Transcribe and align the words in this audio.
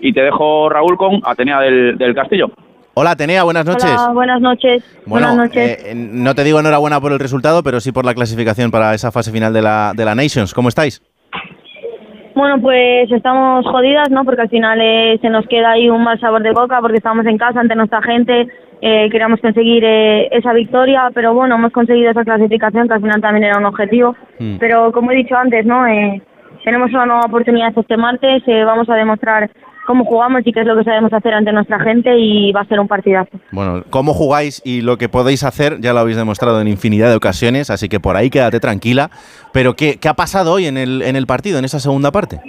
y 0.00 0.12
te 0.12 0.22
dejo 0.22 0.68
Raúl 0.68 0.96
con 0.96 1.20
Atenea 1.24 1.60
del, 1.60 1.96
del 1.98 2.14
Castillo. 2.14 2.50
Hola 2.94 3.12
Atenea, 3.12 3.44
buenas 3.44 3.64
noches. 3.64 3.90
Hola, 3.90 4.12
buenas 4.12 4.40
noches. 4.40 4.84
Bueno, 5.06 5.28
buenas 5.28 5.36
noches. 5.36 5.84
eh, 5.86 5.94
no 5.94 6.34
te 6.34 6.44
digo 6.44 6.58
enhorabuena 6.58 7.00
por 7.00 7.12
el 7.12 7.18
resultado, 7.18 7.62
pero 7.62 7.80
sí 7.80 7.92
por 7.92 8.04
la 8.04 8.14
clasificación 8.14 8.70
para 8.70 8.94
esa 8.94 9.12
fase 9.12 9.30
final 9.30 9.52
de 9.52 9.62
la, 9.62 9.92
de 9.94 10.04
la 10.04 10.14
Nations. 10.14 10.52
¿Cómo 10.52 10.68
estáis? 10.68 11.00
Bueno, 12.34 12.60
pues 12.60 13.10
estamos 13.12 13.66
jodidas, 13.66 14.10
¿no? 14.10 14.24
Porque 14.24 14.42
al 14.42 14.48
final 14.48 14.80
eh, 14.80 15.18
se 15.20 15.28
nos 15.28 15.46
queda 15.46 15.72
ahí 15.72 15.90
un 15.90 16.02
mal 16.02 16.18
sabor 16.20 16.42
de 16.42 16.52
boca 16.52 16.80
porque 16.80 16.96
estamos 16.96 17.26
en 17.26 17.36
casa 17.38 17.60
ante 17.60 17.74
nuestra 17.74 18.00
gente, 18.02 18.48
eh, 18.80 19.08
queríamos 19.10 19.40
conseguir 19.40 19.84
eh, 19.84 20.28
esa 20.30 20.52
victoria, 20.52 21.10
pero 21.12 21.34
bueno, 21.34 21.56
hemos 21.56 21.72
conseguido 21.72 22.10
esa 22.10 22.24
clasificación 22.24 22.88
que 22.88 22.94
al 22.94 23.00
final 23.00 23.20
también 23.20 23.44
era 23.44 23.58
un 23.58 23.66
objetivo. 23.66 24.16
Mm. 24.38 24.56
Pero 24.58 24.90
como 24.92 25.10
he 25.10 25.16
dicho 25.16 25.36
antes, 25.36 25.66
¿no? 25.66 25.86
Eh, 25.86 26.22
tenemos 26.64 26.90
una 26.90 27.06
nueva 27.06 27.22
oportunidad 27.26 27.72
este 27.76 27.96
martes, 27.96 28.42
eh, 28.46 28.64
vamos 28.64 28.88
a 28.88 28.94
demostrar 28.94 29.50
cómo 29.90 30.04
jugamos 30.04 30.42
y 30.46 30.52
qué 30.52 30.60
es 30.60 30.66
lo 30.66 30.76
que 30.76 30.84
sabemos 30.84 31.12
hacer 31.12 31.34
ante 31.34 31.52
nuestra 31.52 31.80
gente 31.80 32.16
y 32.16 32.52
va 32.52 32.60
a 32.60 32.64
ser 32.66 32.78
un 32.78 32.86
partidazo. 32.86 33.30
Bueno, 33.50 33.82
cómo 33.90 34.14
jugáis 34.14 34.62
y 34.64 34.82
lo 34.82 34.98
que 34.98 35.08
podéis 35.08 35.42
hacer 35.42 35.80
ya 35.80 35.92
lo 35.92 35.98
habéis 35.98 36.16
demostrado 36.16 36.60
en 36.60 36.68
infinidad 36.68 37.08
de 37.10 37.16
ocasiones, 37.16 37.70
así 37.70 37.88
que 37.88 37.98
por 37.98 38.16
ahí 38.16 38.30
quédate 38.30 38.60
tranquila. 38.60 39.10
Pero 39.52 39.74
¿qué, 39.74 39.98
qué 40.00 40.08
ha 40.08 40.14
pasado 40.14 40.52
hoy 40.52 40.66
en 40.66 40.76
el, 40.76 41.02
en 41.02 41.16
el 41.16 41.26
partido, 41.26 41.58
en 41.58 41.64
esa 41.64 41.80
segunda 41.80 42.12
parte? 42.12 42.40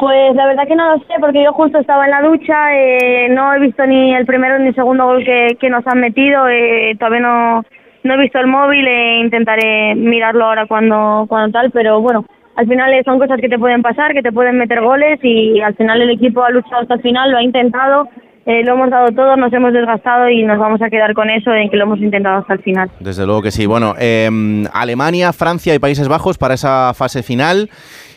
Pues 0.00 0.34
la 0.34 0.46
verdad 0.46 0.66
que 0.66 0.74
no 0.74 0.96
lo 0.96 0.98
sé, 1.04 1.14
porque 1.20 1.44
yo 1.44 1.52
justo 1.52 1.78
estaba 1.78 2.06
en 2.06 2.10
la 2.10 2.22
ducha, 2.22 2.74
eh, 2.74 3.28
no 3.30 3.54
he 3.54 3.60
visto 3.60 3.86
ni 3.86 4.16
el 4.16 4.26
primero 4.26 4.58
ni 4.58 4.68
el 4.68 4.74
segundo 4.74 5.04
gol 5.04 5.24
que, 5.24 5.56
que 5.60 5.70
nos 5.70 5.86
han 5.86 6.00
metido, 6.00 6.48
eh, 6.48 6.96
todavía 6.98 7.20
no, 7.20 7.64
no 8.02 8.14
he 8.14 8.18
visto 8.18 8.40
el 8.40 8.48
móvil, 8.48 8.84
e 8.84 9.20
intentaré 9.20 9.94
mirarlo 9.94 10.46
ahora 10.46 10.66
cuando, 10.66 11.26
cuando 11.28 11.52
tal, 11.52 11.70
pero 11.70 12.00
bueno, 12.00 12.26
al 12.56 12.66
final 12.66 12.92
son 13.04 13.18
cosas 13.18 13.40
que 13.40 13.48
te 13.48 13.58
pueden 13.58 13.82
pasar, 13.82 14.12
que 14.12 14.22
te 14.22 14.32
pueden 14.32 14.58
meter 14.58 14.80
goles 14.80 15.18
y 15.22 15.60
al 15.60 15.74
final 15.74 16.00
el 16.02 16.10
equipo 16.10 16.42
ha 16.42 16.50
luchado 16.50 16.82
hasta 16.82 16.94
el 16.94 17.02
final, 17.02 17.30
lo 17.30 17.38
ha 17.38 17.42
intentado, 17.42 18.08
eh, 18.46 18.62
lo 18.64 18.74
hemos 18.74 18.90
dado 18.90 19.08
todo, 19.08 19.36
nos 19.36 19.52
hemos 19.52 19.72
desgastado 19.72 20.28
y 20.28 20.42
nos 20.42 20.58
vamos 20.58 20.80
a 20.82 20.90
quedar 20.90 21.14
con 21.14 21.30
eso 21.30 21.52
en 21.52 21.70
que 21.70 21.76
lo 21.76 21.84
hemos 21.84 22.00
intentado 22.00 22.38
hasta 22.38 22.54
el 22.54 22.62
final. 22.62 22.90
Desde 23.00 23.26
luego 23.26 23.42
que 23.42 23.50
sí. 23.50 23.66
Bueno, 23.66 23.94
eh, 23.98 24.28
Alemania, 24.72 25.32
Francia 25.32 25.74
y 25.74 25.78
Países 25.78 26.08
Bajos 26.08 26.38
para 26.38 26.54
esa 26.54 26.92
fase 26.94 27.22
final. 27.22 27.70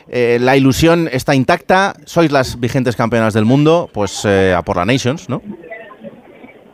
Eh, 0.10 0.38
la 0.40 0.56
ilusión 0.56 1.10
está 1.12 1.36
intacta. 1.36 1.94
Sois 2.06 2.32
las 2.32 2.60
vigentes 2.60 2.96
campeonas 2.96 3.34
del 3.34 3.46
mundo, 3.46 3.90
pues 3.94 4.26
eh, 4.26 4.54
a 4.56 4.62
por 4.62 4.78
la 4.78 4.86
Nations, 4.86 5.30
¿no? 5.30 5.42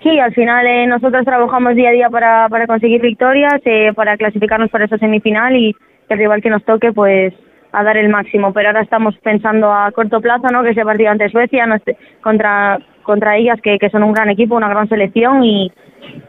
Sí, 0.03 0.19
al 0.19 0.33
final 0.33 0.67
eh, 0.67 0.85
nosotros 0.85 1.23
trabajamos 1.23 1.75
día 1.75 1.89
a 1.89 1.93
día 1.93 2.09
para, 2.09 2.49
para 2.49 2.67
conseguir 2.67 3.01
victorias, 3.01 3.61
eh, 3.63 3.93
para 3.95 4.17
clasificarnos 4.17 4.69
para 4.69 4.85
esa 4.85 4.97
semifinal 4.97 5.55
y 5.55 5.73
el 6.09 6.17
rival 6.17 6.41
que 6.41 6.49
nos 6.49 6.63
toque, 6.65 6.91
pues 6.91 7.33
a 7.73 7.83
dar 7.83 7.97
el 7.97 8.07
máximo. 8.09 8.53
Pero 8.53 8.69
ahora 8.69 8.81
estamos 8.81 9.15
pensando 9.21 9.73
a 9.73 9.91
corto 9.91 10.21
plazo, 10.21 10.47
¿no? 10.51 10.63
Que 10.63 10.69
ese 10.69 10.85
partido 10.85 11.11
ante 11.11 11.29
Suecia 11.29 11.65
no 11.65 11.75
esté- 11.75 11.97
contra 12.21 12.79
contra 13.03 13.35
ellas, 13.35 13.59
que, 13.61 13.79
que 13.79 13.89
son 13.89 14.01
un 14.01 14.13
gran 14.13 14.29
equipo, 14.29 14.55
una 14.55 14.69
gran 14.69 14.87
selección 14.87 15.43
y, 15.43 15.69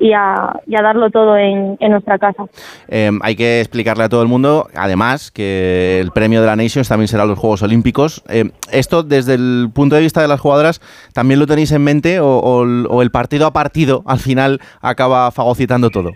y, 0.00 0.12
a, 0.12 0.58
y 0.66 0.74
a 0.74 0.82
darlo 0.82 1.08
todo 1.08 1.36
en, 1.36 1.76
en 1.78 1.92
nuestra 1.92 2.18
casa. 2.18 2.46
Eh, 2.88 3.12
hay 3.22 3.36
que 3.36 3.60
explicarle 3.60 4.02
a 4.02 4.08
todo 4.08 4.22
el 4.22 4.28
mundo, 4.28 4.66
además, 4.74 5.30
que 5.30 6.00
el 6.00 6.10
premio 6.10 6.40
de 6.40 6.48
la 6.48 6.56
Nations 6.56 6.88
también 6.88 7.06
será 7.06 7.26
los 7.26 7.38
Juegos 7.38 7.62
Olímpicos. 7.62 8.24
Eh, 8.28 8.50
esto, 8.72 9.04
desde 9.04 9.34
el 9.34 9.68
punto 9.72 9.94
de 9.94 10.00
vista 10.02 10.20
de 10.20 10.26
las 10.26 10.40
jugadoras, 10.40 10.80
¿también 11.12 11.38
lo 11.38 11.46
tenéis 11.46 11.70
en 11.70 11.84
mente 11.84 12.18
o, 12.18 12.26
o 12.40 13.02
el 13.02 13.10
partido 13.12 13.46
a 13.46 13.52
partido 13.52 14.02
al 14.04 14.18
final 14.18 14.58
acaba 14.80 15.30
fagocitando 15.30 15.90
todo? 15.90 16.10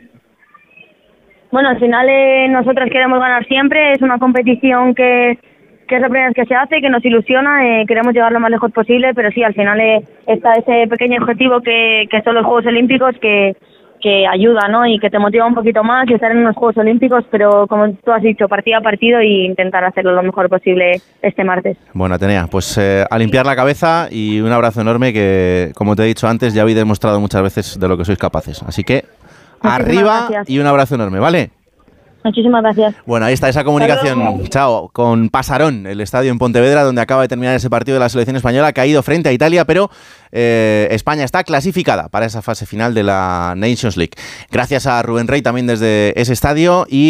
Bueno, 1.51 1.71
al 1.71 1.79
final 1.79 2.07
eh, 2.09 2.49
nosotros 2.49 2.89
queremos 2.91 3.19
ganar 3.21 3.47
siempre, 3.47 3.93
es 3.93 4.03
una 4.03 4.19
competición 4.19 4.95
que, 4.95 5.39
que 5.87 5.97
es 5.97 6.01
la 6.01 6.09
primera 6.09 6.29
vez 6.29 6.35
que 6.35 6.45
se 6.45 6.55
hace, 6.55 6.81
que 6.81 6.91
nos 6.91 7.05
ilusiona, 7.05 7.67
eh, 7.67 7.85
queremos 7.87 8.13
llegar 8.13 8.33
lo 8.33 8.41
más 8.41 8.51
lejos 8.51 8.71
posible, 8.73 9.15
pero 9.15 9.31
sí, 9.31 9.43
al 9.43 9.55
final 9.55 9.81
eh, 9.81 10.03
está 10.27 10.53
ese 10.55 10.87
pequeño 10.89 11.23
objetivo 11.23 11.61
que, 11.61 12.07
que 12.11 12.23
son 12.23 12.35
los 12.35 12.45
Juegos 12.45 12.67
Olímpicos 12.67 13.15
que, 13.21 13.57
que 14.01 14.27
ayuda, 14.27 14.69
¿no? 14.69 14.87
Y 14.87 14.99
que 14.99 15.11
te 15.11 15.19
motiva 15.19 15.47
un 15.47 15.55
poquito 15.55 15.83
más 15.83 16.09
y 16.09 16.15
estar 16.15 16.31
en 16.31 16.45
los 16.45 16.55
Juegos 16.55 16.77
Olímpicos, 16.77 17.25
pero 17.31 17.67
como 17.67 17.93
tú 17.93 18.13
has 18.13 18.23
dicho, 18.23 18.49
partido 18.49 18.79
a 18.79 18.81
partido 18.81 19.23
y 19.23 19.47
intentar 19.47 19.85
hacerlo 19.85 20.13
lo 20.13 20.23
mejor 20.23 20.49
posible 20.49 21.01
este 21.23 21.45
martes. 21.45 21.77
Bueno, 21.93 22.15
Atenea, 22.15 22.47
pues 22.51 22.79
eh, 22.79 23.05
a 23.09 23.19
limpiar 23.19 23.47
la 23.47 23.57
cabeza 23.57 24.09
y 24.11 24.41
un 24.41 24.53
abrazo 24.53 24.81
enorme 24.81 25.13
que, 25.13 25.73
como 25.75 25.97
te 25.97 26.03
he 26.03 26.07
dicho 26.07 26.29
antes, 26.29 26.55
ya 26.55 26.63
habéis 26.63 26.77
demostrado 26.77 27.21
muchas 27.21 27.43
veces 27.43 27.79
de 27.79 27.89
lo 27.89 27.97
que 27.97 28.05
sois 28.05 28.19
capaces. 28.19 28.63
Así 28.63 28.85
que 28.85 29.05
Muchísimas 29.73 29.99
arriba 29.99 30.27
gracias. 30.29 30.51
y 30.51 30.59
un 30.59 30.67
abrazo 30.67 30.95
enorme, 30.95 31.19
¿vale? 31.19 31.51
Muchísimas 32.25 32.63
gracias. 32.63 32.95
Bueno, 33.07 33.27
ahí 33.27 33.33
está 33.33 33.49
esa 33.49 33.65
comunicación. 33.65 34.45
Chao. 34.49 34.91
Con 34.93 35.31
Pasarón, 35.31 35.87
el 35.87 36.01
estadio 36.01 36.31
en 36.31 36.39
Pontevedra, 36.39 36.83
donde 36.83 37.01
acaba 37.01 37.23
de 37.23 37.29
terminar 37.29 37.55
ese 37.55 37.71
partido 37.71 37.95
de 37.95 38.01
la 38.01 38.09
selección 38.09 38.37
española, 38.37 38.69
ha 38.69 38.73
caído 38.73 39.03
frente 39.03 39.29
a 39.29 39.33
Italia, 39.33 39.65
pero 39.65 39.89
eh, 40.33 40.89
España 40.91 41.25
está 41.25 41.45
clasificada 41.45 42.09
para 42.09 42.27
esa 42.27 42.43
fase 42.43 42.67
final 42.67 42.93
de 42.93 43.05
la 43.05 43.55
Nations 43.57 43.97
League. 43.97 44.13
Gracias 44.51 44.87
a 44.87 45.01
Rubén 45.03 45.29
Rey 45.29 45.43
también 45.43 45.67
desde 45.67 46.21
ese 46.21 46.33
estadio 46.33 46.87
y 46.89 47.07